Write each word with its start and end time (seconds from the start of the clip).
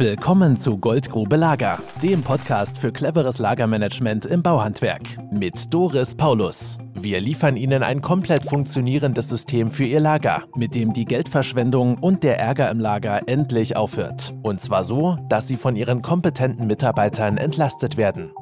Willkommen 0.00 0.56
zu 0.56 0.78
Goldgrube 0.78 1.36
Lager, 1.36 1.78
dem 2.02 2.22
Podcast 2.22 2.78
für 2.78 2.90
cleveres 2.90 3.38
Lagermanagement 3.38 4.24
im 4.24 4.42
Bauhandwerk 4.42 5.02
mit 5.30 5.74
Doris 5.74 6.14
Paulus. 6.14 6.78
Wir 6.94 7.20
liefern 7.20 7.58
Ihnen 7.58 7.82
ein 7.82 8.00
komplett 8.00 8.46
funktionierendes 8.46 9.28
System 9.28 9.70
für 9.70 9.84
Ihr 9.84 10.00
Lager, 10.00 10.44
mit 10.56 10.74
dem 10.74 10.94
die 10.94 11.04
Geldverschwendung 11.04 11.98
und 11.98 12.22
der 12.22 12.38
Ärger 12.38 12.70
im 12.70 12.80
Lager 12.80 13.28
endlich 13.28 13.76
aufhört. 13.76 14.32
Und 14.42 14.58
zwar 14.58 14.84
so, 14.84 15.18
dass 15.28 15.48
Sie 15.48 15.58
von 15.58 15.76
Ihren 15.76 16.00
kompetenten 16.00 16.66
Mitarbeitern 16.66 17.36
entlastet 17.36 17.98
werden. 17.98 18.32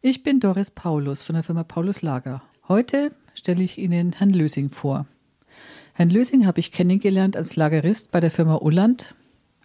Ich 0.00 0.24
bin 0.24 0.40
Doris 0.40 0.72
Paulus 0.72 1.22
von 1.22 1.34
der 1.34 1.44
Firma 1.44 1.62
Paulus 1.62 2.02
Lager. 2.02 2.42
Heute 2.66 3.12
stelle 3.32 3.62
ich 3.62 3.78
Ihnen 3.78 4.10
Herrn 4.10 4.30
Lösing 4.30 4.70
vor. 4.70 5.06
Herrn 5.92 6.10
Lösing 6.10 6.46
habe 6.46 6.58
ich 6.58 6.72
kennengelernt 6.72 7.36
als 7.36 7.54
Lagerist 7.54 8.10
bei 8.10 8.18
der 8.18 8.32
Firma 8.32 8.56
Ulland, 8.56 9.14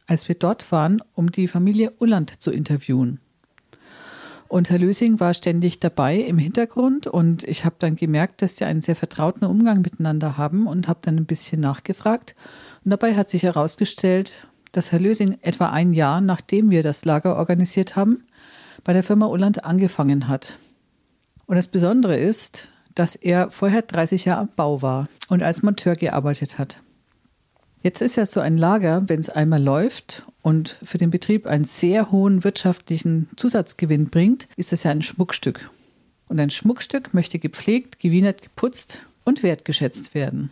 als 0.08 0.28
wir 0.28 0.36
dort 0.36 0.72
waren, 0.72 1.02
um 1.14 1.32
die 1.32 1.48
Familie 1.48 1.94
Ulland 2.00 2.42
zu 2.42 2.52
interviewen. 2.52 3.20
Und 4.48 4.70
Herr 4.70 4.80
Lösing 4.80 5.20
war 5.20 5.34
ständig 5.34 5.80
dabei 5.82 6.16
im 6.16 6.38
Hintergrund 6.38 7.06
und 7.06 7.44
ich 7.44 7.66
habe 7.66 7.76
dann 7.80 7.98
gemerkt, 7.98 8.42
dass 8.42 8.56
sie 8.56 8.64
einen 8.64 8.82
sehr 8.82 8.96
vertrauten 8.96 9.46
Umgang 9.46 9.82
miteinander 9.82 10.38
haben 10.38 10.68
und 10.68 10.88
habe 10.88 11.00
dann 11.02 11.18
ein 11.18 11.26
bisschen 11.26 11.60
nachgefragt. 11.60 12.34
Und 12.86 12.92
dabei 12.92 13.16
hat 13.16 13.30
sich 13.30 13.44
herausgestellt, 13.44 14.48
dass 14.72 14.94
Herr 14.94 15.00
Lösing 15.00 15.38
etwa 15.42 15.70
ein 15.70 15.94
Jahr 15.94 16.22
nachdem 16.22 16.70
wir 16.70 16.82
das 16.82 17.04
Lager 17.04 17.36
organisiert 17.36 17.98
haben, 17.98 18.24
bei 18.86 18.94
der 18.94 19.04
Firma 19.04 19.26
Ulland 19.26 19.66
angefangen 19.66 20.30
hat. 20.30 20.58
Und 21.46 21.58
das 21.58 21.68
Besondere 21.68 22.16
ist, 22.18 22.70
dass 22.96 23.16
er 23.16 23.52
vorher 23.52 23.82
30 23.82 24.26
Jahre 24.26 24.42
am 24.42 24.50
Bau 24.56 24.82
war 24.82 25.10
und 25.28 25.44
als 25.44 25.62
Monteur 25.62 25.96
gearbeitet 25.96 26.58
hat. 26.58 26.82
Jetzt 27.84 28.02
ist 28.02 28.16
ja 28.16 28.26
so 28.26 28.40
ein 28.40 28.58
Lager, 28.58 29.04
wenn 29.08 29.20
es 29.20 29.30
einmal 29.30 29.62
läuft 29.62 30.24
und 30.42 30.78
für 30.84 30.98
den 30.98 31.12
Betrieb 31.12 31.46
einen 31.46 31.64
sehr 31.64 32.12
hohen 32.12 32.44
wirtschaftlichen 32.44 33.30
Zusatzgewinn 33.36 34.10
bringt, 34.10 34.48
ist 34.56 34.74
es 34.74 34.84
ja 34.84 34.92
ein 34.92 35.02
Schmuckstück. 35.02 35.70
Und 36.28 36.40
ein 36.40 36.50
Schmuckstück 36.50 37.14
möchte 37.14 37.40
gepflegt, 37.40 38.00
gewienert, 38.00 38.42
geputzt 38.42 39.06
und 39.24 39.44
wertgeschätzt 39.44 40.16
werden. 40.16 40.52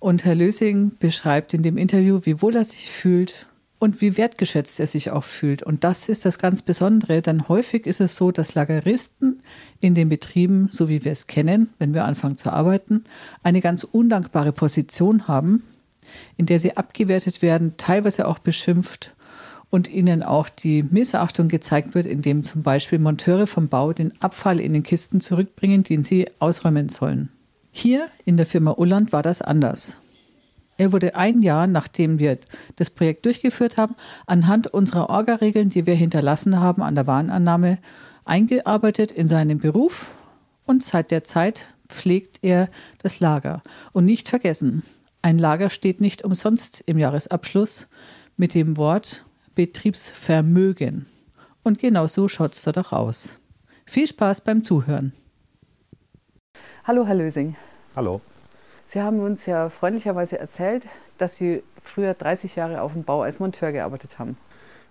Und 0.00 0.24
Herr 0.24 0.34
Lösing 0.34 0.92
beschreibt 0.98 1.54
in 1.54 1.62
dem 1.62 1.76
Interview, 1.76 2.20
wie 2.22 2.40
wohl 2.40 2.56
er 2.56 2.64
sich 2.64 2.90
fühlt 2.90 3.46
und 3.78 4.00
wie 4.00 4.16
wertgeschätzt 4.16 4.80
er 4.80 4.86
sich 4.86 5.10
auch 5.10 5.24
fühlt. 5.24 5.62
Und 5.62 5.84
das 5.84 6.08
ist 6.08 6.24
das 6.24 6.38
ganz 6.38 6.62
Besondere, 6.62 7.22
denn 7.22 7.48
häufig 7.48 7.86
ist 7.86 8.00
es 8.00 8.16
so, 8.16 8.30
dass 8.32 8.54
Lageristen 8.54 9.42
in 9.80 9.94
den 9.94 10.08
Betrieben, 10.08 10.68
so 10.70 10.88
wie 10.88 11.04
wir 11.04 11.12
es 11.12 11.26
kennen, 11.26 11.68
wenn 11.78 11.94
wir 11.94 12.04
anfangen 12.04 12.38
zu 12.38 12.50
arbeiten, 12.52 13.04
eine 13.42 13.60
ganz 13.60 13.84
undankbare 13.84 14.52
Position 14.52 15.28
haben, 15.28 15.62
in 16.36 16.46
der 16.46 16.58
sie 16.58 16.76
abgewertet 16.76 17.42
werden, 17.42 17.74
teilweise 17.76 18.26
auch 18.26 18.38
beschimpft 18.38 19.14
und 19.70 19.88
ihnen 19.88 20.22
auch 20.22 20.48
die 20.48 20.82
Missachtung 20.82 21.48
gezeigt 21.48 21.94
wird, 21.94 22.06
indem 22.06 22.42
zum 22.42 22.62
Beispiel 22.62 22.98
Monteure 22.98 23.46
vom 23.46 23.68
Bau 23.68 23.92
den 23.92 24.12
Abfall 24.20 24.60
in 24.60 24.72
den 24.72 24.82
Kisten 24.82 25.20
zurückbringen, 25.20 25.82
den 25.82 26.04
sie 26.04 26.26
ausräumen 26.38 26.88
sollen. 26.88 27.30
Hier 27.70 28.08
in 28.24 28.36
der 28.36 28.46
Firma 28.46 28.72
Ulland 28.76 29.12
war 29.12 29.22
das 29.22 29.42
anders. 29.42 29.98
Er 30.78 30.92
wurde 30.92 31.16
ein 31.16 31.42
Jahr, 31.42 31.66
nachdem 31.66 32.18
wir 32.18 32.38
das 32.76 32.88
Projekt 32.88 33.26
durchgeführt 33.26 33.76
haben, 33.76 33.96
anhand 34.26 34.68
unserer 34.68 35.10
Orga-Regeln, 35.10 35.70
die 35.70 35.86
wir 35.86 35.94
hinterlassen 35.94 36.60
haben 36.60 36.82
an 36.82 36.94
der 36.94 37.06
Warenannahme, 37.06 37.78
eingearbeitet 38.24 39.10
in 39.10 39.28
seinen 39.28 39.58
Beruf 39.58 40.14
und 40.66 40.84
seit 40.84 41.10
der 41.10 41.24
Zeit 41.24 41.66
pflegt 41.88 42.38
er 42.42 42.68
das 43.02 43.18
Lager. 43.18 43.62
Und 43.92 44.04
nicht 44.04 44.28
vergessen, 44.28 44.84
ein 45.22 45.38
Lager 45.38 45.68
steht 45.70 46.00
nicht 46.00 46.24
umsonst 46.24 46.82
im 46.86 46.98
Jahresabschluss 46.98 47.88
mit 48.36 48.54
dem 48.54 48.76
Wort 48.76 49.24
Betriebsvermögen. 49.54 51.06
Und 51.64 51.78
genau 51.80 52.06
so 52.06 52.28
schaut 52.28 52.54
es 52.54 52.62
dort 52.62 52.78
auch 52.78 52.92
aus. 52.92 53.36
Viel 53.84 54.06
Spaß 54.06 54.42
beim 54.42 54.62
Zuhören. 54.62 55.12
Hallo, 56.84 57.04
Herr 57.04 57.16
Lösing. 57.16 57.56
Hallo. 57.96 58.20
Sie 58.84 59.02
haben 59.02 59.20
uns 59.20 59.44
ja 59.46 59.68
freundlicherweise 59.68 60.38
erzählt, 60.38 60.86
dass 61.18 61.34
Sie 61.34 61.62
früher 61.82 62.14
30 62.14 62.56
Jahre 62.56 62.80
auf 62.80 62.92
dem 62.92 63.02
Bau 63.02 63.22
als 63.22 63.40
Monteur 63.40 63.72
gearbeitet 63.72 64.18
haben. 64.18 64.38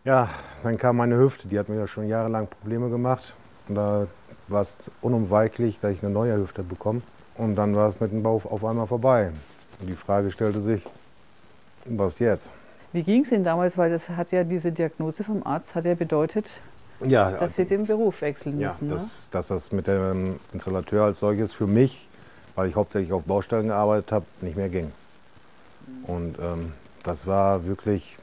Ja, 0.04 0.30
dann 0.62 0.78
kam 0.78 0.98
meine 0.98 1.18
Hüfte, 1.18 1.48
die 1.48 1.58
hat 1.58 1.70
mir 1.70 1.78
ja 1.78 1.88
schon 1.88 2.08
jahrelang 2.08 2.48
Probleme 2.48 2.90
gemacht. 2.90 3.36
Und 3.68 3.76
da 3.76 4.08
war 4.48 4.62
es 4.62 4.92
unumweichlich, 5.02 5.80
dass 5.80 5.92
ich 5.94 6.04
eine 6.04 6.14
neue 6.14 6.38
Hüfte 6.38 6.64
bekomme. 6.64 7.02
Und 7.36 7.56
dann 7.56 7.76
war 7.76 7.88
es 7.88 8.00
mit 8.00 8.12
dem 8.12 8.24
Bau 8.24 8.42
auf 8.44 8.64
einmal 8.64 8.88
vorbei. 8.88 9.32
Und 9.80 9.88
die 9.88 9.96
Frage 9.96 10.32
stellte 10.32 10.60
sich, 10.62 10.84
was 11.86 12.20
jetzt? 12.20 12.52
Wie 12.94 13.04
ging 13.04 13.24
es 13.24 13.32
Ihnen 13.32 13.44
damals? 13.44 13.78
Weil 13.78 13.92
das 13.92 14.10
hat 14.10 14.32
ja 14.32 14.44
diese 14.44 14.72
Diagnose 14.72 15.24
vom 15.24 15.46
Arzt 15.46 15.76
hat 15.76 15.86
ja 15.86 15.94
bedeutet, 15.94 16.50
ja, 17.06 17.32
dass 17.32 17.56
Sie 17.56 17.66
den 17.66 17.86
Beruf 17.86 18.22
wechseln 18.22 18.60
ja, 18.60 18.70
müssen. 18.70 18.90
Dass, 18.90 19.24
ne? 19.24 19.28
dass 19.32 19.48
das 19.48 19.72
mit 19.72 19.88
dem 19.88 20.40
Installateur 20.54 21.06
als 21.06 21.20
solches 21.20 21.54
für 21.54 21.68
mich 21.68 22.08
weil 22.58 22.70
ich 22.70 22.76
hauptsächlich 22.76 23.14
auf 23.14 23.24
Baustellen 23.24 23.68
gearbeitet 23.68 24.12
habe, 24.12 24.26
nicht 24.42 24.58
mehr 24.58 24.68
ging. 24.68 24.92
Und 26.08 26.40
ähm, 26.40 26.74
das 27.04 27.28
war 27.28 27.66
wirklich, 27.68 28.18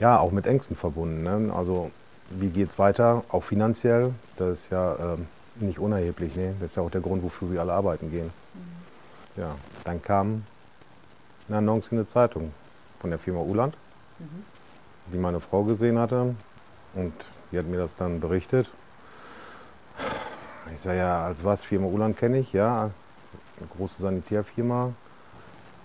ja, 0.00 0.18
auch 0.18 0.32
mit 0.32 0.46
Ängsten 0.46 0.76
verbunden. 0.76 1.22
Ne? 1.22 1.54
Also 1.54 1.92
wie 2.30 2.48
geht 2.48 2.70
es 2.70 2.80
weiter, 2.80 3.22
auch 3.28 3.44
finanziell, 3.44 4.12
das 4.36 4.50
ist 4.50 4.72
ja 4.72 4.96
ähm, 5.14 5.28
nicht 5.54 5.78
unerheblich. 5.78 6.34
Ne? 6.34 6.56
Das 6.58 6.72
ist 6.72 6.76
ja 6.76 6.82
auch 6.82 6.90
der 6.90 7.00
Grund, 7.00 7.22
wofür 7.22 7.52
wir 7.52 7.60
alle 7.60 7.72
arbeiten 7.72 8.10
gehen. 8.10 8.32
Mhm. 8.54 9.40
Ja, 9.40 9.54
dann 9.84 10.02
kam 10.02 10.42
eine 11.48 11.58
Annonce 11.58 11.88
in 11.92 11.98
der 11.98 12.06
Zeitung 12.06 12.52
von 13.00 13.10
der 13.10 13.18
Firma 13.18 13.40
Uland, 13.40 13.76
mhm. 14.18 14.44
die 15.12 15.18
meine 15.18 15.40
Frau 15.40 15.64
gesehen 15.64 15.98
hatte 15.98 16.34
und 16.94 17.12
die 17.50 17.58
hat 17.58 17.66
mir 17.66 17.78
das 17.78 17.96
dann 17.96 18.20
berichtet. 18.20 18.70
Ich 20.72 20.80
sage 20.80 20.98
ja, 20.98 21.26
als 21.26 21.44
was, 21.44 21.62
Firma 21.62 21.86
Uland 21.86 22.16
kenne 22.16 22.38
ich, 22.38 22.52
ja, 22.52 22.90
eine 23.58 23.68
große 23.76 24.00
Sanitärfirma. 24.00 24.92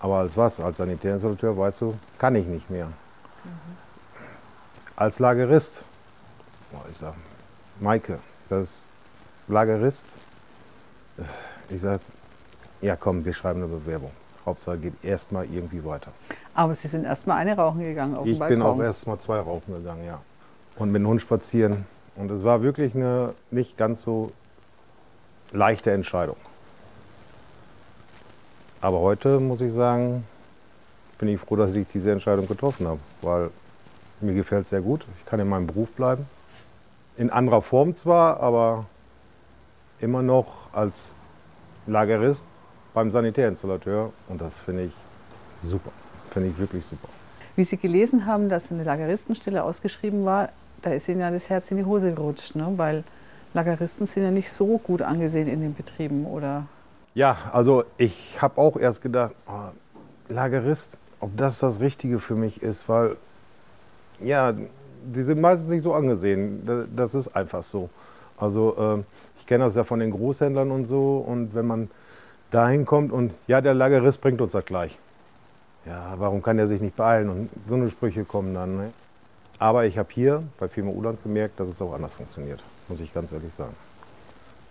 Aber 0.00 0.16
als 0.16 0.36
was? 0.36 0.58
Als 0.60 0.78
Sanitärinstallateur, 0.78 1.56
weißt 1.56 1.82
du, 1.82 1.94
kann 2.18 2.34
ich 2.34 2.46
nicht 2.46 2.70
mehr. 2.70 2.86
Mhm. 2.86 3.76
Als 4.96 5.18
Lagerist, 5.18 5.84
ich 6.90 6.96
sag, 6.96 7.14
Maike, 7.78 8.18
das 8.48 8.62
ist 8.62 8.88
Lagerist. 9.48 10.16
Ich 11.68 11.80
sage, 11.80 12.02
ja 12.80 12.96
komm, 12.96 13.24
wir 13.24 13.32
schreiben 13.32 13.62
eine 13.62 13.68
Bewerbung. 13.68 14.12
Hauptsache 14.50 14.78
geht 14.78 15.04
erstmal 15.04 15.46
irgendwie 15.46 15.84
weiter. 15.84 16.12
Aber 16.54 16.74
Sie 16.74 16.88
sind 16.88 17.04
erstmal 17.04 17.38
eine 17.38 17.56
rauchen 17.56 17.80
gegangen 17.80 18.16
auf 18.16 18.26
Ich 18.26 18.38
bin 18.38 18.62
auch 18.62 18.78
erstmal 18.78 19.18
zwei 19.18 19.38
rauchen 19.38 19.74
gegangen, 19.74 20.04
ja. 20.04 20.20
Und 20.76 20.90
mit 20.92 21.00
dem 21.00 21.08
Hund 21.08 21.20
spazieren. 21.20 21.86
Und 22.16 22.30
es 22.30 22.44
war 22.44 22.62
wirklich 22.62 22.94
eine 22.94 23.34
nicht 23.50 23.78
ganz 23.78 24.02
so 24.02 24.32
leichte 25.52 25.92
Entscheidung. 25.92 26.36
Aber 28.80 29.00
heute 29.00 29.40
muss 29.40 29.60
ich 29.60 29.72
sagen, 29.72 30.24
bin 31.18 31.28
ich 31.28 31.38
froh, 31.38 31.56
dass 31.56 31.74
ich 31.74 31.86
diese 31.86 32.12
Entscheidung 32.12 32.48
getroffen 32.48 32.86
habe, 32.86 33.00
weil 33.22 33.50
mir 34.20 34.34
gefällt 34.34 34.64
es 34.64 34.70
sehr 34.70 34.80
gut. 34.80 35.06
Ich 35.18 35.26
kann 35.26 35.38
in 35.38 35.48
meinem 35.48 35.66
Beruf 35.66 35.90
bleiben. 35.92 36.26
In 37.16 37.30
anderer 37.30 37.62
Form 37.62 37.94
zwar, 37.94 38.40
aber 38.40 38.86
immer 40.00 40.22
noch 40.22 40.72
als 40.72 41.14
Lagerist 41.86 42.46
beim 42.94 43.10
Sanitärinstallateur 43.10 44.12
und 44.28 44.40
das 44.40 44.58
finde 44.58 44.84
ich 44.84 44.92
super. 45.62 45.90
Finde 46.30 46.50
ich 46.50 46.58
wirklich 46.58 46.84
super. 46.84 47.08
Wie 47.56 47.64
Sie 47.64 47.76
gelesen 47.76 48.26
haben, 48.26 48.48
dass 48.48 48.70
eine 48.70 48.84
Lageristenstelle 48.84 49.62
ausgeschrieben 49.62 50.24
war, 50.24 50.50
da 50.82 50.92
ist 50.92 51.08
Ihnen 51.08 51.20
ja 51.20 51.30
das 51.30 51.48
Herz 51.50 51.70
in 51.70 51.76
die 51.76 51.84
Hose 51.84 52.12
gerutscht, 52.12 52.54
ne? 52.54 52.72
weil 52.76 53.04
Lageristen 53.52 54.06
sind 54.06 54.22
ja 54.22 54.30
nicht 54.30 54.52
so 54.52 54.78
gut 54.78 55.02
angesehen 55.02 55.48
in 55.48 55.60
den 55.60 55.74
Betrieben, 55.74 56.24
oder? 56.24 56.66
Ja, 57.14 57.36
also 57.52 57.84
ich 57.98 58.40
habe 58.40 58.60
auch 58.60 58.76
erst 58.76 59.02
gedacht, 59.02 59.34
oh, 59.48 59.70
Lagerist, 60.28 60.98
ob 61.18 61.36
das 61.36 61.58
das 61.58 61.80
Richtige 61.80 62.20
für 62.20 62.36
mich 62.36 62.62
ist, 62.62 62.88
weil 62.88 63.16
ja, 64.20 64.52
die 64.52 65.22
sind 65.22 65.40
meistens 65.40 65.68
nicht 65.68 65.82
so 65.82 65.94
angesehen. 65.94 66.88
Das 66.94 67.14
ist 67.14 67.28
einfach 67.34 67.62
so. 67.62 67.90
Also 68.36 68.76
äh, 68.78 69.02
ich 69.38 69.46
kenne 69.46 69.64
das 69.64 69.74
ja 69.74 69.82
von 69.82 69.98
den 69.98 70.12
Großhändlern 70.12 70.70
und 70.70 70.86
so 70.86 71.24
und 71.26 71.54
wenn 71.54 71.66
man 71.66 71.90
dahin 72.50 72.84
kommt 72.84 73.12
und 73.12 73.32
ja, 73.46 73.60
der 73.60 73.74
Lagerist 73.74 74.20
bringt 74.20 74.40
uns 74.40 74.52
das 74.52 74.64
gleich. 74.64 74.98
Ja, 75.86 76.14
warum 76.18 76.42
kann 76.42 76.56
der 76.56 76.66
sich 76.66 76.80
nicht 76.80 76.96
beeilen? 76.96 77.30
Und 77.30 77.50
so 77.66 77.74
eine 77.74 77.88
Sprüche 77.88 78.24
kommen 78.24 78.54
dann. 78.54 78.76
Ne? 78.76 78.92
Aber 79.58 79.86
ich 79.86 79.98
habe 79.98 80.08
hier 80.12 80.42
bei 80.58 80.68
Firma 80.68 80.90
Uland 80.90 81.22
gemerkt, 81.22 81.58
dass 81.58 81.68
es 81.68 81.80
auch 81.80 81.92
anders 81.92 82.14
funktioniert, 82.14 82.62
muss 82.88 83.00
ich 83.00 83.12
ganz 83.14 83.32
ehrlich 83.32 83.52
sagen. 83.52 83.74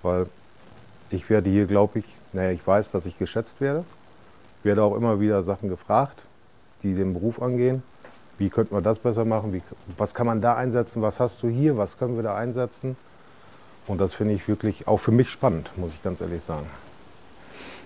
Weil 0.03 0.27
ich 1.09 1.29
werde 1.29 1.49
hier, 1.49 1.65
glaube 1.65 1.99
ich, 1.99 2.05
naja, 2.33 2.51
ich 2.51 2.65
weiß, 2.65 2.91
dass 2.91 3.05
ich 3.05 3.17
geschätzt 3.17 3.61
werde. 3.61 3.83
Ich 4.59 4.65
werde 4.65 4.83
auch 4.83 4.95
immer 4.95 5.19
wieder 5.19 5.41
Sachen 5.41 5.69
gefragt, 5.69 6.25
die 6.83 6.93
den 6.93 7.13
Beruf 7.13 7.41
angehen. 7.41 7.81
Wie 8.37 8.49
könnte 8.49 8.73
man 8.73 8.83
das 8.83 8.99
besser 8.99 9.25
machen? 9.25 9.53
Wie, 9.53 9.61
was 9.97 10.13
kann 10.13 10.27
man 10.27 10.41
da 10.41 10.55
einsetzen? 10.55 11.01
Was 11.01 11.19
hast 11.19 11.43
du 11.43 11.49
hier? 11.49 11.77
Was 11.77 11.97
können 11.97 12.15
wir 12.15 12.23
da 12.23 12.35
einsetzen? 12.35 12.95
Und 13.87 13.99
das 13.99 14.13
finde 14.13 14.35
ich 14.35 14.47
wirklich 14.47 14.87
auch 14.87 14.97
für 14.97 15.11
mich 15.11 15.29
spannend, 15.29 15.71
muss 15.75 15.91
ich 15.91 16.03
ganz 16.03 16.21
ehrlich 16.21 16.43
sagen. 16.43 16.67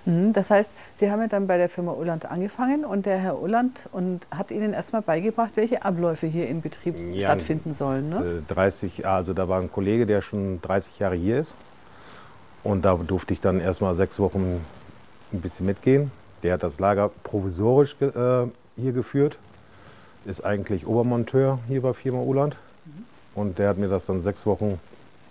Mhm, 0.06 0.34
das 0.34 0.50
heißt, 0.50 0.72
Sie 0.96 1.10
haben 1.10 1.22
ja 1.22 1.28
dann 1.28 1.48
bei 1.48 1.58
der 1.58 1.70
Firma 1.70 1.94
Ulland 1.94 2.30
angefangen 2.30 2.86
und 2.86 3.06
der 3.06 3.18
Herr 3.18 3.42
Ulland 3.42 3.88
und 3.92 4.28
hat 4.32 4.52
Ihnen 4.52 4.74
erstmal 4.74 5.02
beigebracht, 5.02 5.52
welche 5.56 5.84
Abläufe 5.84 6.28
hier 6.28 6.48
im 6.48 6.62
Betrieb 6.62 6.98
ja, 7.14 7.28
stattfinden 7.28 7.74
sollen. 7.74 8.10
Ne? 8.10 8.44
30, 8.48 9.06
also 9.08 9.34
da 9.34 9.48
war 9.48 9.62
ein 9.62 9.72
Kollege, 9.72 10.06
der 10.06 10.22
schon 10.22 10.62
30 10.62 11.00
Jahre 11.00 11.16
hier 11.16 11.40
ist. 11.40 11.56
Und 12.64 12.86
da 12.86 12.96
durfte 12.96 13.34
ich 13.34 13.42
dann 13.42 13.60
erstmal 13.60 13.96
sechs 13.96 14.20
Wochen 14.20 14.62
ein 15.32 15.42
bisschen 15.42 15.66
mitgehen. 15.66 16.12
Der 16.44 16.54
hat 16.54 16.64
das 16.64 16.80
Lager 16.80 17.10
provisorisch 17.24 17.96
äh, 18.02 18.48
hier 18.76 18.92
geführt, 18.92 19.38
ist 20.26 20.44
eigentlich 20.44 20.88
Obermonteur 20.88 21.60
hier 21.68 21.82
bei 21.82 21.94
Firma 21.94 22.20
Uland. 22.20 22.58
Mhm. 22.86 23.06
Und 23.36 23.60
der 23.60 23.70
hat 23.70 23.78
mir 23.78 23.90
das 23.90 24.06
dann 24.06 24.22
sechs 24.22 24.46
Wochen 24.46 24.80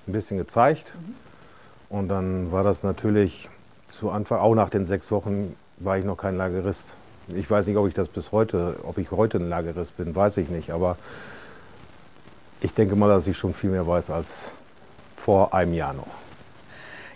ein 0.07 0.13
bisschen 0.13 0.39
gezeigt. 0.39 0.95
Mhm. 0.95 1.15
Und 1.97 2.09
dann 2.09 2.53
war 2.53 2.65
das 2.65 2.83
natürlich 2.83 3.49
zu 3.93 4.11
Anfang, 4.11 4.41
auch 4.41 4.55
nach 4.55 4.71
den 4.71 4.87
sechs 4.87 5.11
Wochen, 5.11 5.55
war 5.79 5.99
ich 5.99 6.05
noch 6.05 6.17
kein 6.17 6.37
Lagerist. 6.37 6.94
Ich 7.29 7.50
weiß 7.50 7.67
nicht, 7.67 7.77
ob 7.77 7.87
ich 7.87 7.94
das 7.94 8.09
bis 8.09 8.33
heute, 8.33 8.77
ob 8.83 8.99
ich 8.99 9.11
heute 9.11 9.39
ein 9.39 9.49
Lagerist 9.49 9.97
bin, 9.97 10.15
weiß 10.15 10.39
ich 10.39 10.49
nicht. 10.49 10.71
Aber 10.71 10.97
ich 12.61 12.75
denke 12.75 12.97
mal, 12.97 13.09
dass 13.09 13.27
ich 13.27 13.37
schon 13.37 13.55
viel 13.55 13.71
mehr 13.71 13.87
weiß 13.87 14.11
als 14.11 14.55
vor 15.17 15.55
einem 15.55 15.75
Jahr 15.75 15.93
noch. 15.93 16.09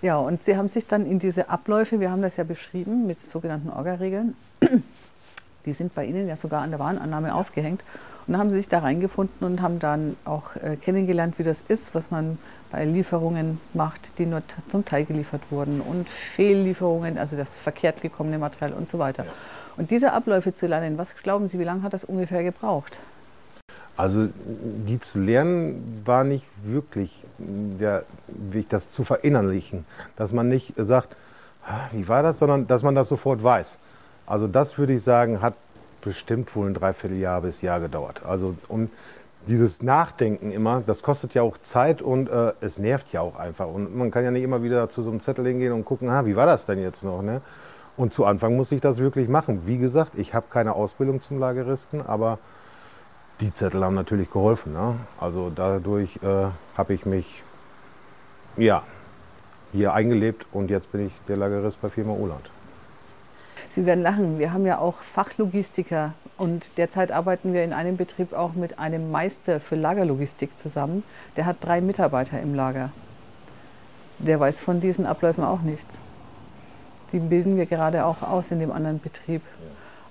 Ja, 0.02 0.18
und 0.18 0.42
Sie 0.42 0.56
haben 0.56 0.68
sich 0.68 0.86
dann 0.86 1.06
in 1.06 1.18
diese 1.18 1.48
Abläufe, 1.48 1.98
wir 1.98 2.10
haben 2.10 2.22
das 2.22 2.36
ja 2.36 2.44
beschrieben 2.44 3.06
mit 3.06 3.20
sogenannten 3.30 3.70
Orga-Regeln, 3.70 4.36
die 5.66 5.72
sind 5.72 5.94
bei 5.94 6.04
Ihnen 6.04 6.28
ja 6.28 6.36
sogar 6.36 6.62
an 6.62 6.70
der 6.70 6.78
Warenannahme 6.78 7.34
aufgehängt. 7.34 7.82
Und 8.26 8.32
dann 8.32 8.40
haben 8.40 8.50
Sie 8.50 8.56
sich 8.56 8.68
da 8.68 8.80
reingefunden 8.80 9.46
und 9.46 9.62
haben 9.62 9.78
dann 9.78 10.16
auch 10.24 10.56
äh, 10.56 10.76
kennengelernt, 10.76 11.38
wie 11.38 11.44
das 11.44 11.62
ist, 11.68 11.94
was 11.94 12.10
man 12.10 12.38
bei 12.72 12.84
Lieferungen 12.84 13.60
macht, 13.74 14.18
die 14.18 14.26
nur 14.26 14.42
zum 14.68 14.84
Teil 14.84 15.04
geliefert 15.04 15.42
wurden 15.50 15.80
und 15.80 16.08
Fehllieferungen, 16.08 17.18
also 17.18 17.36
das 17.36 17.54
verkehrt 17.54 18.02
gekommene 18.02 18.38
Material 18.38 18.72
und 18.72 18.88
so 18.88 18.98
weiter. 18.98 19.24
Ja. 19.24 19.30
Und 19.76 19.90
diese 19.90 20.12
Abläufe 20.12 20.54
zu 20.54 20.66
lernen, 20.66 20.98
was 20.98 21.16
glauben 21.16 21.48
Sie, 21.48 21.58
wie 21.58 21.64
lange 21.64 21.82
hat 21.82 21.92
das 21.92 22.04
ungefähr 22.04 22.42
gebraucht? 22.42 22.98
Also 23.96 24.28
die 24.44 24.98
zu 24.98 25.18
lernen 25.18 26.02
war 26.04 26.24
nicht 26.24 26.44
wirklich 26.62 27.24
der, 27.38 28.04
das 28.68 28.90
zu 28.90 29.04
verinnerlichen, 29.04 29.86
dass 30.16 30.32
man 30.32 30.48
nicht 30.48 30.74
sagt, 30.76 31.16
wie 31.92 32.06
war 32.06 32.22
das, 32.22 32.38
sondern 32.38 32.66
dass 32.66 32.82
man 32.82 32.94
das 32.94 33.08
sofort 33.08 33.42
weiß. 33.42 33.78
Also 34.26 34.48
das 34.48 34.76
würde 34.76 34.94
ich 34.94 35.02
sagen, 35.02 35.40
hat 35.40 35.54
bestimmt 36.00 36.54
wohl 36.54 36.68
ein 36.68 36.74
Dreivierteljahr 36.74 37.40
bis 37.40 37.62
Jahr 37.62 37.80
gedauert. 37.80 38.22
Also 38.24 38.54
um 38.68 38.90
dieses 39.46 39.82
Nachdenken 39.82 40.50
immer, 40.50 40.82
das 40.84 41.02
kostet 41.02 41.34
ja 41.34 41.42
auch 41.42 41.58
Zeit 41.58 42.02
und 42.02 42.28
äh, 42.28 42.52
es 42.60 42.78
nervt 42.78 43.12
ja 43.12 43.20
auch 43.20 43.36
einfach. 43.36 43.68
Und 43.68 43.96
man 43.96 44.10
kann 44.10 44.24
ja 44.24 44.30
nicht 44.30 44.42
immer 44.42 44.62
wieder 44.62 44.88
zu 44.88 45.02
so 45.02 45.10
einem 45.10 45.20
Zettel 45.20 45.46
hingehen 45.46 45.72
und 45.72 45.84
gucken, 45.84 46.10
ah, 46.10 46.26
wie 46.26 46.36
war 46.36 46.46
das 46.46 46.66
denn 46.66 46.80
jetzt 46.80 47.04
noch? 47.04 47.22
Ne? 47.22 47.40
Und 47.96 48.12
zu 48.12 48.24
Anfang 48.24 48.56
musste 48.56 48.74
ich 48.74 48.80
das 48.80 48.98
wirklich 48.98 49.28
machen. 49.28 49.62
Wie 49.66 49.78
gesagt, 49.78 50.18
ich 50.18 50.34
habe 50.34 50.46
keine 50.50 50.74
Ausbildung 50.74 51.20
zum 51.20 51.38
Lageristen, 51.38 52.04
aber 52.04 52.38
die 53.40 53.52
Zettel 53.52 53.84
haben 53.84 53.94
natürlich 53.94 54.30
geholfen. 54.30 54.72
Ne? 54.72 54.96
Also 55.20 55.50
dadurch 55.54 56.16
äh, 56.22 56.48
habe 56.76 56.94
ich 56.94 57.06
mich 57.06 57.42
ja, 58.56 58.82
hier 59.72 59.92
eingelebt 59.92 60.46
und 60.52 60.70
jetzt 60.70 60.90
bin 60.90 61.06
ich 61.06 61.12
der 61.28 61.36
Lagerist 61.36 61.80
bei 61.80 61.88
Firma 61.88 62.12
Oland. 62.12 62.50
Sie 63.76 63.84
werden 63.84 64.02
lachen, 64.02 64.38
wir 64.38 64.54
haben 64.54 64.64
ja 64.64 64.78
auch 64.78 65.02
Fachlogistiker 65.02 66.14
und 66.38 66.66
derzeit 66.78 67.12
arbeiten 67.12 67.52
wir 67.52 67.62
in 67.62 67.74
einem 67.74 67.98
Betrieb 67.98 68.32
auch 68.32 68.54
mit 68.54 68.78
einem 68.78 69.10
Meister 69.10 69.60
für 69.60 69.76
Lagerlogistik 69.76 70.58
zusammen. 70.58 71.02
Der 71.36 71.44
hat 71.44 71.58
drei 71.60 71.82
Mitarbeiter 71.82 72.40
im 72.40 72.54
Lager. 72.54 72.90
Der 74.18 74.40
weiß 74.40 74.60
von 74.60 74.80
diesen 74.80 75.04
Abläufen 75.04 75.44
auch 75.44 75.60
nichts. 75.60 76.00
Die 77.12 77.18
bilden 77.18 77.58
wir 77.58 77.66
gerade 77.66 78.06
auch 78.06 78.22
aus 78.22 78.50
in 78.50 78.60
dem 78.60 78.72
anderen 78.72 78.98
Betrieb. 78.98 79.42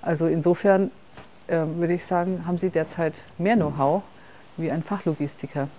Also 0.03 0.27
insofern 0.27 0.91
äh, 1.47 1.57
würde 1.65 1.93
ich 1.93 2.05
sagen, 2.05 2.43
haben 2.45 2.59
Sie 2.59 2.69
derzeit 2.69 3.15
mehr 3.39 3.55
Know-how 3.55 4.03
wie 4.57 4.69
ein 4.69 4.83
Fachlogistiker. 4.83 5.69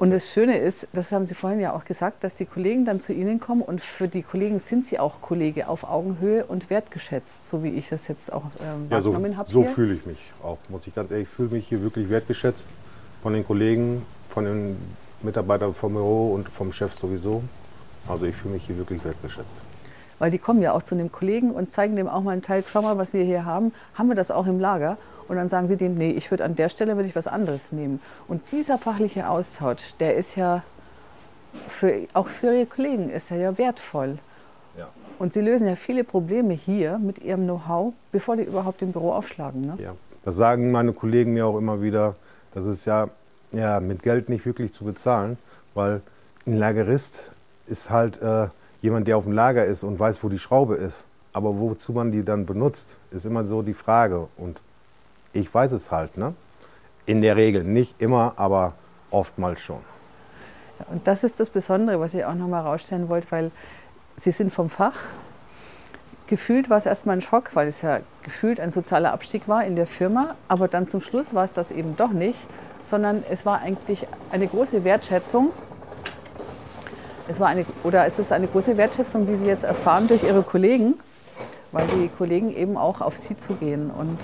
Und 0.00 0.12
das 0.12 0.32
Schöne 0.32 0.56
ist, 0.56 0.86
das 0.94 1.12
haben 1.12 1.26
Sie 1.26 1.34
vorhin 1.34 1.60
ja 1.60 1.74
auch 1.74 1.84
gesagt, 1.84 2.24
dass 2.24 2.34
die 2.34 2.46
Kollegen 2.46 2.86
dann 2.86 3.02
zu 3.02 3.12
Ihnen 3.12 3.38
kommen 3.38 3.60
und 3.60 3.82
für 3.82 4.08
die 4.08 4.22
Kollegen 4.22 4.58
sind 4.58 4.86
Sie 4.86 4.98
auch 4.98 5.20
Kollege 5.20 5.68
auf 5.68 5.84
Augenhöhe 5.84 6.46
und 6.46 6.70
wertgeschätzt, 6.70 7.50
so 7.50 7.62
wie 7.62 7.68
ich 7.68 7.90
das 7.90 8.08
jetzt 8.08 8.32
auch 8.32 8.44
ähm, 8.62 8.86
ja, 8.88 9.02
so, 9.02 9.14
habe. 9.14 9.50
So 9.50 9.62
fühle 9.62 9.92
ich 9.92 10.06
mich 10.06 10.18
auch, 10.42 10.56
muss 10.70 10.86
ich 10.86 10.94
ganz 10.94 11.10
ehrlich, 11.10 11.28
ich 11.28 11.34
fühle 11.34 11.50
mich 11.50 11.68
hier 11.68 11.82
wirklich 11.82 12.08
wertgeschätzt 12.08 12.66
von 13.22 13.34
den 13.34 13.46
Kollegen, 13.46 14.06
von 14.30 14.46
den 14.46 14.78
Mitarbeitern 15.20 15.74
vom 15.74 15.92
Büro 15.92 16.32
und 16.32 16.48
vom 16.48 16.72
Chef 16.72 16.94
sowieso. 16.98 17.42
Also 18.08 18.24
ich 18.24 18.34
fühle 18.34 18.54
mich 18.54 18.64
hier 18.64 18.78
wirklich 18.78 19.04
wertgeschätzt 19.04 19.56
weil 20.20 20.30
die 20.30 20.38
kommen 20.38 20.62
ja 20.62 20.72
auch 20.72 20.84
zu 20.84 20.94
einem 20.94 21.10
Kollegen 21.10 21.50
und 21.50 21.72
zeigen 21.72 21.96
dem 21.96 22.06
auch 22.06 22.22
mal 22.22 22.32
einen 22.32 22.42
Teil, 22.42 22.62
schau 22.70 22.82
mal, 22.82 22.98
was 22.98 23.12
wir 23.12 23.24
hier 23.24 23.44
haben, 23.44 23.72
haben 23.94 24.08
wir 24.08 24.14
das 24.14 24.30
auch 24.30 24.46
im 24.46 24.60
Lager? 24.60 24.96
Und 25.26 25.36
dann 25.36 25.48
sagen 25.48 25.66
sie 25.66 25.76
dem, 25.76 25.94
nee, 25.94 26.10
ich 26.10 26.30
würde 26.30 26.44
an 26.44 26.54
der 26.54 26.68
Stelle 26.68 26.96
würde 26.96 27.08
ich 27.08 27.16
was 27.16 27.26
anderes 27.26 27.72
nehmen. 27.72 28.00
Und 28.28 28.42
dieser 28.52 28.78
fachliche 28.78 29.28
Austausch, 29.28 29.94
der 29.98 30.16
ist 30.16 30.36
ja 30.36 30.62
für, 31.68 32.06
auch 32.12 32.28
für 32.28 32.54
ihre 32.54 32.66
Kollegen 32.66 33.10
ist 33.10 33.30
er 33.30 33.38
ja 33.38 33.58
wertvoll. 33.58 34.18
Ja. 34.76 34.88
Und 35.18 35.32
sie 35.32 35.40
lösen 35.40 35.66
ja 35.66 35.76
viele 35.76 36.04
Probleme 36.04 36.54
hier 36.54 36.98
mit 36.98 37.20
ihrem 37.20 37.44
Know-how, 37.44 37.94
bevor 38.12 38.36
die 38.36 38.42
überhaupt 38.42 38.82
im 38.82 38.92
Büro 38.92 39.12
aufschlagen. 39.12 39.62
Ne? 39.62 39.78
Ja. 39.82 39.94
Das 40.24 40.36
sagen 40.36 40.70
meine 40.70 40.92
Kollegen 40.92 41.32
mir 41.32 41.46
auch 41.46 41.56
immer 41.56 41.80
wieder, 41.80 42.14
das 42.52 42.66
ist 42.66 42.84
ja, 42.84 43.08
ja 43.52 43.80
mit 43.80 44.02
Geld 44.02 44.28
nicht 44.28 44.44
wirklich 44.44 44.72
zu 44.72 44.84
bezahlen, 44.84 45.38
weil 45.74 46.02
ein 46.46 46.58
Lagerist 46.58 47.32
ist 47.66 47.88
halt 47.88 48.20
äh, 48.20 48.48
jemand, 48.80 49.08
der 49.08 49.16
auf 49.16 49.24
dem 49.24 49.32
Lager 49.32 49.64
ist 49.64 49.82
und 49.84 49.98
weiß, 49.98 50.22
wo 50.22 50.28
die 50.28 50.38
Schraube 50.38 50.74
ist. 50.74 51.04
Aber 51.32 51.58
wozu 51.58 51.92
man 51.92 52.10
die 52.10 52.24
dann 52.24 52.46
benutzt, 52.46 52.96
ist 53.10 53.24
immer 53.24 53.44
so 53.44 53.62
die 53.62 53.74
Frage. 53.74 54.28
Und 54.36 54.60
ich 55.32 55.52
weiß 55.52 55.72
es 55.72 55.90
halt, 55.90 56.16
ne? 56.16 56.34
In 57.06 57.22
der 57.22 57.36
Regel, 57.36 57.64
nicht 57.64 58.00
immer, 58.00 58.34
aber 58.36 58.74
oftmals 59.10 59.60
schon. 59.60 59.80
Und 60.88 61.06
das 61.06 61.24
ist 61.24 61.40
das 61.40 61.50
Besondere, 61.50 62.00
was 62.00 62.14
ich 62.14 62.24
auch 62.24 62.34
nochmal 62.34 62.64
herausstellen 62.64 63.08
wollte, 63.08 63.30
weil 63.30 63.50
Sie 64.16 64.32
sind 64.32 64.52
vom 64.52 64.70
Fach. 64.70 64.96
Gefühlt 66.26 66.70
war 66.70 66.78
es 66.78 66.86
erstmal 66.86 67.16
ein 67.16 67.22
Schock, 67.22 67.50
weil 67.54 67.68
es 67.68 67.82
ja 67.82 68.00
gefühlt 68.22 68.60
ein 68.60 68.70
sozialer 68.70 69.12
Abstieg 69.12 69.48
war 69.48 69.64
in 69.64 69.76
der 69.76 69.86
Firma. 69.86 70.36
Aber 70.46 70.68
dann 70.68 70.88
zum 70.88 71.00
Schluss 71.00 71.34
war 71.34 71.44
es 71.44 71.52
das 71.52 71.70
eben 71.70 71.96
doch 71.96 72.10
nicht, 72.10 72.38
sondern 72.80 73.24
es 73.30 73.46
war 73.46 73.60
eigentlich 73.60 74.06
eine 74.30 74.46
große 74.46 74.84
Wertschätzung 74.84 75.50
es 77.30 77.38
war 77.38 77.46
eine, 77.46 77.64
oder 77.84 78.04
es 78.06 78.18
ist 78.18 78.32
eine 78.32 78.48
große 78.48 78.76
Wertschätzung, 78.76 79.26
die 79.26 79.36
Sie 79.36 79.46
jetzt 79.46 79.62
erfahren 79.62 80.08
durch 80.08 80.24
Ihre 80.24 80.42
Kollegen, 80.42 80.94
weil 81.70 81.86
die 81.86 82.08
Kollegen 82.08 82.54
eben 82.54 82.76
auch 82.76 83.00
auf 83.00 83.16
Sie 83.16 83.36
zugehen. 83.36 83.90
Und 83.90 84.18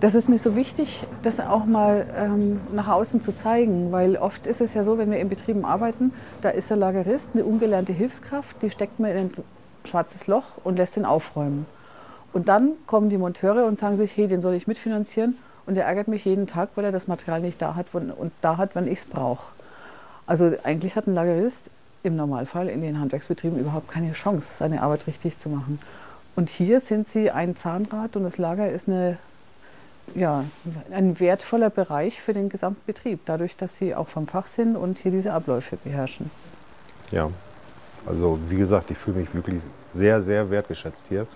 das 0.00 0.14
ist 0.14 0.28
mir 0.28 0.38
so 0.38 0.54
wichtig, 0.54 1.04
das 1.22 1.40
auch 1.40 1.64
mal 1.64 2.06
ähm, 2.14 2.60
nach 2.72 2.88
außen 2.88 3.22
zu 3.22 3.34
zeigen, 3.34 3.90
weil 3.90 4.16
oft 4.16 4.46
ist 4.46 4.60
es 4.60 4.74
ja 4.74 4.84
so, 4.84 4.98
wenn 4.98 5.10
wir 5.10 5.18
in 5.18 5.30
Betrieben 5.30 5.64
arbeiten, 5.64 6.12
da 6.42 6.50
ist 6.50 6.68
der 6.68 6.76
Lagerist 6.76 7.30
eine 7.32 7.44
ungelernte 7.44 7.94
Hilfskraft, 7.94 8.56
die 8.60 8.70
steckt 8.70 9.00
man 9.00 9.10
in 9.12 9.16
ein 9.16 9.32
schwarzes 9.86 10.26
Loch 10.26 10.44
und 10.62 10.76
lässt 10.76 10.98
ihn 10.98 11.06
aufräumen. 11.06 11.64
Und 12.34 12.48
dann 12.48 12.72
kommen 12.86 13.08
die 13.08 13.18
Monteure 13.18 13.66
und 13.66 13.78
sagen 13.78 13.96
sich, 13.96 14.14
hey, 14.14 14.28
den 14.28 14.42
soll 14.42 14.54
ich 14.54 14.66
mitfinanzieren 14.66 15.38
und 15.64 15.74
der 15.74 15.86
ärgert 15.86 16.08
mich 16.08 16.26
jeden 16.26 16.46
Tag, 16.46 16.70
weil 16.74 16.84
er 16.84 16.92
das 16.92 17.08
Material 17.08 17.40
nicht 17.40 17.60
da 17.62 17.74
hat 17.76 17.86
und 17.94 18.32
da 18.42 18.58
hat, 18.58 18.74
wenn 18.74 18.86
ich 18.86 19.00
es 19.00 19.04
brauche. 19.06 19.52
Also 20.26 20.52
eigentlich 20.64 20.96
hat 20.96 21.06
ein 21.06 21.14
Lagerist 21.14 21.70
im 22.02 22.16
Normalfall 22.16 22.68
in 22.68 22.80
den 22.80 22.98
Handwerksbetrieben 22.98 23.58
überhaupt 23.58 23.88
keine 23.88 24.12
Chance, 24.12 24.54
seine 24.58 24.82
Arbeit 24.82 25.06
richtig 25.06 25.38
zu 25.38 25.48
machen. 25.48 25.78
Und 26.36 26.48
hier 26.48 26.80
sind 26.80 27.08
sie 27.08 27.30
ein 27.30 27.56
Zahnrad 27.56 28.16
und 28.16 28.22
das 28.22 28.38
Lager 28.38 28.70
ist 28.70 28.88
eine, 28.88 29.18
ja, 30.14 30.44
ein 30.90 31.20
wertvoller 31.20 31.70
Bereich 31.70 32.20
für 32.20 32.32
den 32.32 32.48
gesamten 32.48 32.80
Betrieb, 32.86 33.20
dadurch, 33.26 33.56
dass 33.56 33.76
sie 33.76 33.94
auch 33.94 34.08
vom 34.08 34.26
Fach 34.26 34.46
sind 34.46 34.76
und 34.76 34.98
hier 34.98 35.10
diese 35.10 35.32
Abläufe 35.32 35.76
beherrschen. 35.76 36.30
Ja, 37.10 37.30
also 38.06 38.38
wie 38.48 38.56
gesagt, 38.56 38.90
ich 38.90 38.96
fühle 38.96 39.18
mich 39.18 39.34
wirklich 39.34 39.62
sehr, 39.92 40.22
sehr 40.22 40.50
wertgeschätzt 40.50 41.06
hier, 41.08 41.26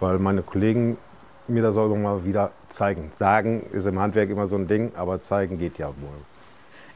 weil 0.00 0.18
meine 0.18 0.42
Kollegen 0.42 0.98
mir 1.48 1.62
das 1.62 1.76
auch 1.76 1.94
mal 1.94 2.24
wieder 2.24 2.50
zeigen. 2.68 3.10
Sagen 3.16 3.62
ist 3.72 3.86
im 3.86 3.98
Handwerk 3.98 4.30
immer 4.30 4.46
so 4.46 4.56
ein 4.56 4.68
Ding, 4.68 4.92
aber 4.96 5.20
zeigen 5.20 5.58
geht 5.58 5.78
ja 5.78 5.88
wohl. 5.88 6.31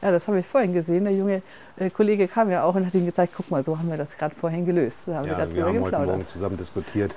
Ja, 0.07 0.13
das 0.13 0.25
habe 0.29 0.39
ich 0.39 0.45
vorhin 0.45 0.71
gesehen. 0.73 1.03
Der 1.03 1.13
junge 1.13 1.41
äh, 1.75 1.89
Kollege 1.89 2.29
kam 2.29 2.49
ja 2.49 2.63
auch 2.63 2.75
und 2.75 2.85
hat 2.85 2.93
ihm 2.93 3.05
gezeigt, 3.05 3.33
guck 3.35 3.51
mal, 3.51 3.61
so 3.61 3.77
haben 3.77 3.89
wir 3.89 3.97
das 3.97 4.17
gerade 4.17 4.33
vorhin 4.33 4.65
gelöst. 4.65 4.99
Da 5.05 5.15
haben 5.15 5.27
ja, 5.27 5.37
wir, 5.37 5.53
wir 5.53 5.65
haben 5.65 5.73
geplaudert. 5.73 5.99
heute 5.99 6.11
Morgen 6.11 6.27
zusammen 6.27 6.55
diskutiert, 6.55 7.13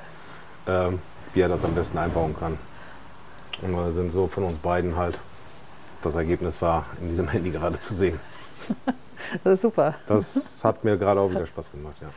äh, 0.66 0.88
wie 1.32 1.40
er 1.40 1.49
das 1.49 1.64
am 1.64 1.73
besten 1.73 1.99
einbauen 1.99 2.35
kann. 2.37 2.59
Und 3.62 3.76
wir 3.76 3.92
sind 3.92 4.11
so 4.11 4.26
von 4.26 4.42
uns 4.42 4.59
beiden 4.59 4.97
halt, 4.97 5.20
das 6.02 6.16
Ergebnis 6.16 6.61
war 6.61 6.85
in 7.00 7.11
diesem 7.11 7.28
Handy 7.32 7.50
gerade 7.50 7.78
zu 7.78 7.94
sehen. 7.94 8.18
das 9.44 9.54
ist 9.54 9.61
super. 9.62 9.94
Das 10.09 10.64
hat 10.64 10.82
mir 10.82 10.99
gerade 10.99 11.20
auch 11.20 11.30
wieder 11.30 11.47
Spaß 11.47 11.70
gemacht, 11.70 11.94
ja. 12.00 12.09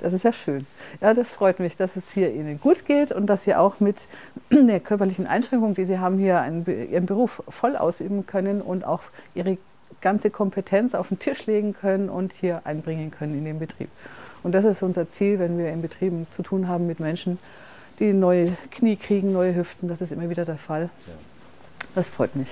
Das 0.00 0.12
ist 0.12 0.22
ja 0.22 0.32
schön. 0.32 0.64
Ja, 1.00 1.12
das 1.12 1.28
freut 1.28 1.58
mich, 1.58 1.76
dass 1.76 1.96
es 1.96 2.08
hier 2.12 2.32
Ihnen 2.32 2.60
gut 2.60 2.84
geht 2.84 3.10
und 3.10 3.26
dass 3.26 3.42
Sie 3.42 3.56
auch 3.56 3.80
mit 3.80 4.06
der 4.50 4.78
körperlichen 4.78 5.26
Einschränkung, 5.26 5.74
die 5.74 5.86
Sie 5.86 5.98
haben, 5.98 6.18
hier 6.18 6.40
einen, 6.40 6.64
Ihren 6.66 7.06
Beruf 7.06 7.42
voll 7.48 7.76
ausüben 7.76 8.24
können 8.24 8.62
und 8.62 8.84
auch 8.84 9.02
Ihre 9.34 9.58
ganze 10.00 10.30
Kompetenz 10.30 10.94
auf 10.94 11.08
den 11.08 11.18
Tisch 11.18 11.46
legen 11.46 11.74
können 11.74 12.08
und 12.08 12.32
hier 12.32 12.62
einbringen 12.64 13.10
können 13.10 13.36
in 13.38 13.44
den 13.44 13.58
Betrieb. 13.58 13.88
Und 14.42 14.52
das 14.52 14.64
ist 14.64 14.82
unser 14.82 15.08
Ziel, 15.08 15.38
wenn 15.38 15.58
wir 15.58 15.70
in 15.70 15.82
Betrieben 15.82 16.26
zu 16.30 16.42
tun 16.42 16.68
haben 16.68 16.86
mit 16.86 17.00
Menschen, 17.00 17.38
die 17.98 18.12
neue 18.12 18.56
Knie 18.70 18.96
kriegen, 18.96 19.32
neue 19.32 19.54
Hüften. 19.54 19.88
Das 19.88 20.00
ist 20.00 20.12
immer 20.12 20.30
wieder 20.30 20.44
der 20.44 20.58
Fall. 20.58 20.90
Das 21.94 22.08
freut 22.08 22.36
mich. 22.36 22.48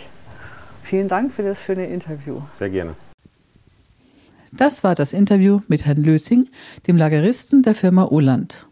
Vielen 0.83 1.09
Dank 1.09 1.33
für 1.33 1.43
das 1.43 1.63
schöne 1.63 1.87
Interview. 1.87 2.41
Sehr 2.51 2.71
gerne. 2.71 2.95
Das 4.53 4.85
war 4.85 4.95
das 4.95 5.13
Interview 5.13 5.61
mit 5.69 5.85
Herrn 5.85 6.03
Lösing, 6.03 6.49
dem 6.87 6.97
Lageristen 6.97 7.63
der 7.63 7.75
Firma 7.75 8.07
Oland. 8.11 8.67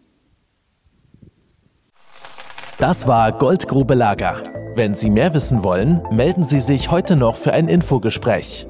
Das 2.78 3.06
war 3.06 3.32
Goldgrube 3.32 3.94
Lager. 3.94 4.42
Wenn 4.76 4.94
Sie 4.94 5.08
mehr 5.08 5.32
wissen 5.34 5.62
wollen, 5.62 6.02
melden 6.10 6.42
Sie 6.42 6.58
sich 6.58 6.90
heute 6.90 7.14
noch 7.14 7.36
für 7.36 7.52
ein 7.52 7.68
Infogespräch. 7.68 8.66